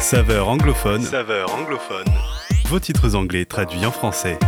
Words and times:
Saveur 0.00 0.48
anglophone. 0.48 1.02
Saveur 1.02 1.54
anglophone. 1.54 2.06
Vos 2.68 2.80
titres 2.80 3.14
anglais 3.14 3.44
traduits 3.44 3.84
en 3.84 3.90
français. 3.90 4.38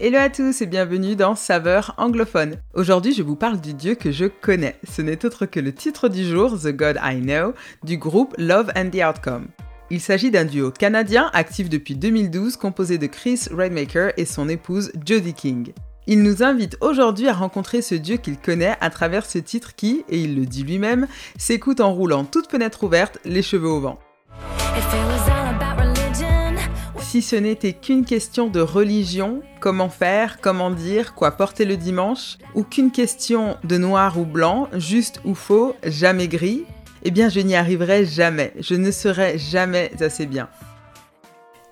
Hello 0.00 0.16
à 0.18 0.30
tous 0.30 0.62
et 0.62 0.66
bienvenue 0.66 1.14
dans 1.14 1.34
Saveur 1.34 1.94
anglophone. 1.98 2.56
Aujourd'hui, 2.72 3.12
je 3.12 3.22
vous 3.22 3.36
parle 3.36 3.60
du 3.60 3.74
Dieu 3.74 3.96
que 3.96 4.10
je 4.10 4.24
connais. 4.24 4.76
Ce 4.90 5.02
n'est 5.02 5.26
autre 5.26 5.44
que 5.44 5.60
le 5.60 5.74
titre 5.74 6.08
du 6.08 6.24
jour, 6.24 6.58
The 6.58 6.74
God 6.74 6.98
I 7.04 7.20
Know, 7.20 7.52
du 7.84 7.98
groupe 7.98 8.34
Love 8.38 8.72
and 8.74 8.88
the 8.88 9.02
Outcome. 9.06 9.48
Il 9.90 10.00
s'agit 10.00 10.30
d'un 10.30 10.46
duo 10.46 10.70
canadien 10.70 11.30
actif 11.34 11.68
depuis 11.68 11.94
2012 11.94 12.56
composé 12.56 12.96
de 12.96 13.06
Chris 13.06 13.42
Rainmaker 13.52 14.12
et 14.16 14.24
son 14.24 14.48
épouse 14.48 14.90
Jodie 15.04 15.34
King. 15.34 15.72
Il 16.06 16.22
nous 16.22 16.42
invite 16.42 16.78
aujourd'hui 16.80 17.28
à 17.28 17.34
rencontrer 17.34 17.82
ce 17.82 17.94
Dieu 17.94 18.16
qu'il 18.16 18.38
connaît 18.38 18.76
à 18.80 18.88
travers 18.88 19.26
ce 19.26 19.38
titre 19.38 19.74
qui, 19.76 20.06
et 20.08 20.18
il 20.18 20.34
le 20.34 20.46
dit 20.46 20.62
lui-même, 20.62 21.06
s'écoute 21.36 21.80
en 21.80 21.92
roulant 21.92 22.24
toute 22.24 22.50
fenêtre 22.50 22.84
ouverte, 22.84 23.18
les 23.26 23.42
cheveux 23.42 23.68
au 23.68 23.80
vent. 23.80 23.98
Si 27.00 27.22
ce 27.22 27.36
n'était 27.36 27.72
qu'une 27.72 28.04
question 28.04 28.48
de 28.48 28.60
religion, 28.60 29.40
comment 29.60 29.88
faire, 29.88 30.40
comment 30.42 30.70
dire, 30.70 31.14
quoi 31.14 31.30
porter 31.30 31.64
le 31.64 31.78
dimanche, 31.78 32.36
ou 32.54 32.64
qu'une 32.64 32.90
question 32.90 33.56
de 33.64 33.78
noir 33.78 34.18
ou 34.18 34.26
blanc, 34.26 34.68
juste 34.74 35.22
ou 35.24 35.34
faux, 35.34 35.74
jamais 35.84 36.28
gris, 36.28 36.66
eh 37.04 37.10
bien 37.10 37.30
je 37.30 37.40
n'y 37.40 37.56
arriverai 37.56 38.04
jamais, 38.04 38.52
je 38.60 38.74
ne 38.74 38.90
serai 38.90 39.38
jamais 39.38 39.90
assez 40.00 40.26
bien. 40.26 40.50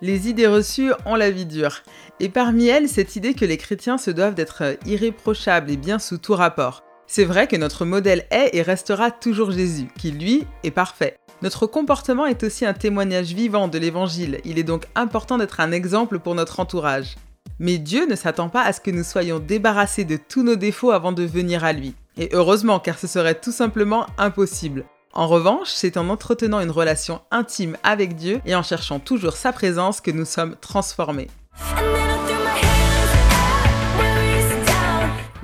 Les 0.01 0.29
idées 0.31 0.47
reçues 0.47 0.93
ont 1.05 1.17
la 1.17 1.31
vie 1.31 1.47
dure, 1.47 1.83
et 2.19 2.31
parmi 2.31 2.69
elles 2.69 2.89
cette 2.89 3.15
idée 3.15 3.35
que 3.35 3.45
les 3.45 3.59
chrétiens 3.59 3.99
se 3.99 4.11
doivent 4.11 4.35
d'être 4.35 4.79
irréprochables 4.87 5.71
et 5.71 5.77
bien 5.77 5.99
sous 5.99 6.17
tout 6.17 6.35
rapport. 6.35 6.86
C'est 7.07 7.25
vrai 7.25 7.47
que 7.47 7.57
notre 7.57 7.85
modèle 7.85 8.27
est 8.31 8.51
et 8.55 8.63
restera 8.63 9.11
toujours 9.11 9.53
Jésus, 9.53 9.89
qui 9.97 10.11
lui 10.11 10.45
est 10.65 10.71
parfait. 10.71 11.17
Notre 11.43 11.67
comportement 11.67 12.27
est 12.27 12.43
aussi 12.43 12.65
un 12.65 12.73
témoignage 12.73 13.33
vivant 13.33 13.69
de 13.69 13.79
l'Évangile, 13.79 14.41
il 14.45 14.59
est 14.59 14.65
donc 14.65 14.87
important 14.95 15.39
d'être 15.39 15.61
un 15.61 15.71
exemple 15.71 16.19
pour 16.19 16.35
notre 16.35 16.61
entourage. 16.61 17.17
Mais 17.59 17.79
Dieu 17.79 18.07
ne 18.07 18.17
s'attend 18.17 18.49
pas 18.49 18.63
à 18.63 18.73
ce 18.73 18.81
que 18.81 18.91
nous 18.91 19.05
soyons 19.05 19.39
débarrassés 19.39 20.05
de 20.05 20.17
tous 20.17 20.43
nos 20.43 20.57
défauts 20.57 20.91
avant 20.91 21.13
de 21.13 21.25
venir 21.25 21.65
à 21.65 21.73
lui. 21.73 21.95
Et 22.19 22.31
heureusement, 22.33 22.81
car 22.81 22.99
ce 22.99 23.07
serait 23.07 23.39
tout 23.39 23.53
simplement 23.53 24.07
impossible. 24.19 24.85
En 25.13 25.29
revanche, 25.29 25.69
c'est 25.69 25.97
en 25.97 26.09
entretenant 26.11 26.61
une 26.61 26.71
relation 26.71 27.23
intime 27.31 27.77
avec 27.83 28.17
Dieu 28.17 28.41
et 28.45 28.55
en 28.55 28.63
cherchant 28.63 28.99
toujours 28.99 29.37
sa 29.37 29.53
présence 29.53 30.01
que 30.01 30.11
nous 30.11 30.27
sommes 30.27 30.57
transformés. 30.61 31.29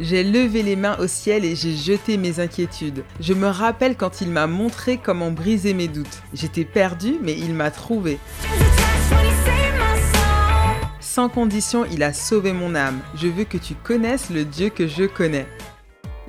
J'ai 0.03 0.25
levé 0.25 0.65
les 0.65 0.75
mains 0.75 0.97
au 0.99 1.07
ciel 1.07 1.45
et 1.45 1.55
j'ai 1.55 1.77
jeté 1.77 2.17
mes 2.17 2.41
inquiétudes. 2.41 3.05
Je 3.21 3.35
me 3.35 3.47
rappelle 3.47 3.97
quand 3.97 4.21
il 4.21 4.31
m'a 4.31 4.49
montré 4.49 4.99
comment 4.99 5.31
briser 5.31 5.75
mes 5.75 5.87
doutes. 5.87 6.23
J'étais 6.35 6.65
perdu, 6.65 7.19
mais 7.23 7.39
il 7.39 7.55
m'a 7.55 7.71
trouvé. 7.71 8.19
Sans 10.99 11.29
condition, 11.29 11.85
il 11.85 12.03
a 12.03 12.13
sauvé 12.13 12.53
mon 12.53 12.75
âme. 12.75 12.99
Je 13.15 13.29
veux 13.29 13.45
que 13.45 13.59
tu 13.59 13.77
connaisses 13.77 14.29
le 14.29 14.45
Dieu 14.45 14.71
que 14.71 14.89
je 14.89 15.05
connais. 15.05 15.47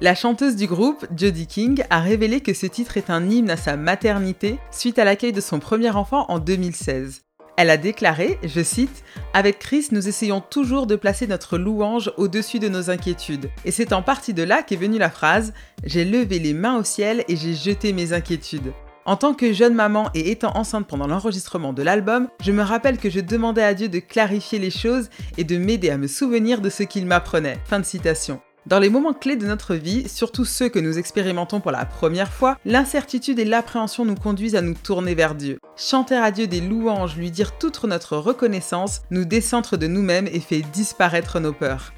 La 0.01 0.13
chanteuse 0.13 0.55
du 0.55 0.67
groupe, 0.67 1.07
Jodie 1.17 1.47
King, 1.47 1.83
a 1.89 1.99
révélé 1.99 2.41
que 2.41 2.53
ce 2.53 2.67
titre 2.67 2.97
est 2.97 3.09
un 3.09 3.27
hymne 3.27 3.49
à 3.49 3.57
sa 3.57 3.75
maternité 3.75 4.59
suite 4.69 4.99
à 4.99 5.03
l'accueil 5.03 5.33
de 5.33 5.41
son 5.41 5.57
premier 5.57 5.89
enfant 5.89 6.25
en 6.29 6.37
2016. 6.37 7.23
Elle 7.55 7.69
a 7.69 7.77
déclaré, 7.77 8.39
je 8.43 8.63
cite, 8.63 9.03
Avec 9.33 9.59
Chris, 9.59 9.87
nous 9.91 10.07
essayons 10.07 10.41
toujours 10.41 10.87
de 10.87 10.95
placer 10.95 11.27
notre 11.27 11.57
louange 11.57 12.11
au-dessus 12.17 12.59
de 12.59 12.67
nos 12.67 12.89
inquiétudes. 12.89 13.49
Et 13.63 13.71
c'est 13.71 13.93
en 13.93 14.01
partie 14.01 14.33
de 14.33 14.43
là 14.43 14.63
qu'est 14.63 14.75
venue 14.75 14.97
la 14.97 15.11
phrase 15.11 15.53
J'ai 15.83 16.03
levé 16.03 16.39
les 16.39 16.53
mains 16.53 16.77
au 16.77 16.83
ciel 16.83 17.23
et 17.27 17.35
j'ai 17.35 17.53
jeté 17.53 17.93
mes 17.93 18.13
inquiétudes. 18.13 18.73
En 19.05 19.17
tant 19.17 19.33
que 19.33 19.51
jeune 19.51 19.75
maman 19.75 20.09
et 20.13 20.31
étant 20.31 20.55
enceinte 20.55 20.87
pendant 20.87 21.07
l'enregistrement 21.07 21.73
de 21.73 21.83
l'album, 21.83 22.29
je 22.41 22.51
me 22.51 22.63
rappelle 22.63 22.97
que 22.97 23.09
je 23.09 23.19
demandais 23.19 23.63
à 23.63 23.73
Dieu 23.73 23.89
de 23.89 23.99
clarifier 23.99 24.59
les 24.59 24.71
choses 24.71 25.09
et 25.37 25.43
de 25.43 25.57
m'aider 25.57 25.89
à 25.89 25.97
me 25.97 26.07
souvenir 26.07 26.61
de 26.61 26.69
ce 26.69 26.83
qu'il 26.83 27.05
m'apprenait. 27.05 27.59
Fin 27.65 27.79
de 27.79 27.85
citation. 27.85 28.41
Dans 28.65 28.79
les 28.79 28.89
moments 28.89 29.13
clés 29.13 29.35
de 29.35 29.45
notre 29.45 29.75
vie, 29.75 30.07
surtout 30.07 30.45
ceux 30.45 30.69
que 30.69 30.79
nous 30.79 30.97
expérimentons 30.97 31.59
pour 31.59 31.71
la 31.71 31.83
première 31.83 32.31
fois, 32.31 32.57
l'incertitude 32.63 33.37
et 33.39 33.43
l'appréhension 33.43 34.05
nous 34.05 34.15
conduisent 34.15 34.55
à 34.55 34.61
nous 34.61 34.73
tourner 34.73 35.15
vers 35.15 35.35
Dieu. 35.35 35.59
Chanter 35.75 36.15
à 36.15 36.31
Dieu 36.31 36.47
des 36.47 36.61
louanges, 36.61 37.17
lui 37.17 37.29
dire 37.29 37.57
toute 37.57 37.83
notre 37.83 38.15
reconnaissance, 38.15 39.01
nous 39.11 39.25
décentre 39.25 39.77
de 39.77 39.87
nous-mêmes 39.87 40.27
et 40.27 40.39
fait 40.39 40.61
disparaître 40.61 41.41
nos 41.41 41.51
peurs. 41.51 41.91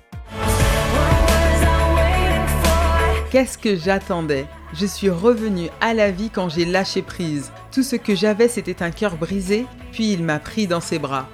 Qu'est-ce 3.29 3.59
que 3.59 3.75
j'attendais? 3.75 4.47
Je 4.73 4.87
suis 4.87 5.11
revenue 5.11 5.69
à 5.81 5.93
la 5.93 6.09
vie 6.09 6.31
quand 6.31 6.49
j'ai 6.49 6.65
lâché 6.65 7.03
prise. 7.03 7.51
Tout 7.71 7.83
ce 7.83 7.95
que 7.95 8.15
j'avais, 8.15 8.47
c'était 8.47 8.81
un 8.81 8.89
cœur 8.89 9.17
brisé, 9.17 9.67
puis 9.91 10.13
il 10.13 10.23
m'a 10.23 10.39
pris 10.39 10.65
dans 10.65 10.81
ses 10.81 10.97
bras. 10.97 11.29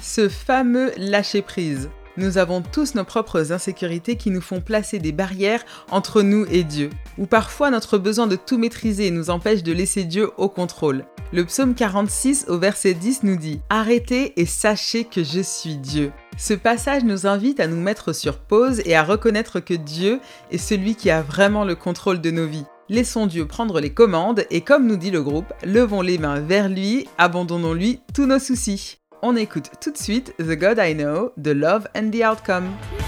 Ce 0.00 0.30
fameux 0.30 0.90
lâcher 0.96 1.42
prise. 1.42 1.90
Nous 2.16 2.38
avons 2.38 2.62
tous 2.62 2.94
nos 2.94 3.02
propres 3.02 3.50
insécurités 3.50 4.14
qui 4.14 4.30
nous 4.30 4.40
font 4.40 4.60
placer 4.60 5.00
des 5.00 5.10
barrières 5.10 5.64
entre 5.90 6.22
nous 6.22 6.46
et 6.48 6.62
Dieu. 6.62 6.90
Ou 7.18 7.26
parfois 7.26 7.70
notre 7.70 7.98
besoin 7.98 8.28
de 8.28 8.36
tout 8.36 8.56
maîtriser 8.56 9.10
nous 9.10 9.30
empêche 9.30 9.64
de 9.64 9.72
laisser 9.72 10.04
Dieu 10.04 10.30
au 10.36 10.48
contrôle. 10.48 11.04
Le 11.32 11.44
psaume 11.44 11.74
46 11.74 12.46
au 12.46 12.58
verset 12.58 12.94
10 12.94 13.24
nous 13.24 13.36
dit⁇ 13.36 13.56
Arrêtez 13.68 14.40
et 14.40 14.46
sachez 14.46 15.04
que 15.04 15.24
je 15.24 15.40
suis 15.40 15.76
Dieu⁇ 15.76 16.06
Ce 16.38 16.54
passage 16.54 17.02
nous 17.02 17.26
invite 17.26 17.58
à 17.58 17.66
nous 17.66 17.80
mettre 17.80 18.12
sur 18.12 18.38
pause 18.38 18.80
et 18.84 18.94
à 18.94 19.02
reconnaître 19.02 19.58
que 19.58 19.74
Dieu 19.74 20.20
est 20.52 20.58
celui 20.58 20.94
qui 20.94 21.10
a 21.10 21.20
vraiment 21.20 21.64
le 21.64 21.74
contrôle 21.74 22.20
de 22.20 22.30
nos 22.30 22.46
vies. 22.46 22.66
Laissons 22.88 23.26
Dieu 23.26 23.46
prendre 23.46 23.80
les 23.80 23.92
commandes 23.92 24.44
et 24.50 24.60
comme 24.60 24.86
nous 24.86 24.96
dit 24.96 25.10
le 25.10 25.22
groupe, 25.22 25.52
levons 25.64 26.02
les 26.02 26.18
mains 26.18 26.38
vers 26.38 26.68
lui, 26.68 27.08
abandonnons-lui 27.18 28.00
tous 28.12 28.26
nos 28.26 28.38
soucis 28.38 28.98
on 29.24 29.36
écoute 29.36 29.70
tout 29.80 29.90
de 29.90 29.96
suite 29.96 30.34
The 30.36 30.54
God 30.54 30.78
I 30.78 30.94
Know 30.94 31.32
de 31.38 31.52
Love 31.52 31.88
and 31.94 32.10
the 32.10 32.22
Outcome. 32.22 33.03